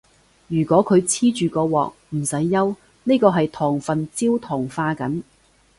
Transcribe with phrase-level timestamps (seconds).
[0.47, 5.21] 如果佢黐住個鑊，唔使憂，呢個係糖分焦糖化緊